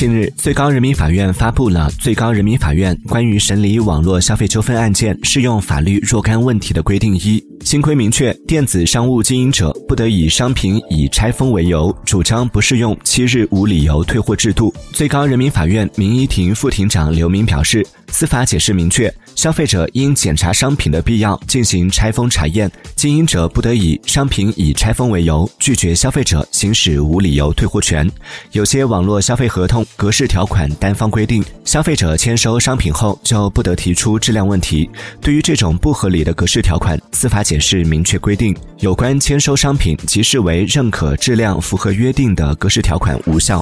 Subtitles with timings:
[0.00, 7.49] 近日，最高人民法院发布了《最高人民法院关于审理网络消费纠纷案件适用法律若干问题的规定》一。
[7.62, 14.74] 新规明确，电子商务经营者不得以商品已拆封为由，主张不适用七日无理由退货制度。
[14.92, 28.10] 最高人民法院民一庭副庭长刘明表示，司法解释明确，消费者因检查商品的必要进行拆封查验，经营者不得以商品已拆封为由拒绝消费者行使无理由退货权。
[28.52, 34.90] 有些网络消费合同格式条款单方规定，消费者签收商品后就不得提出质量问题。
[35.20, 43.60] 对于这种不合理的格式条款，司法解显示明确规定，有关签收商品即视为认可质量符合约定的格式条款无效。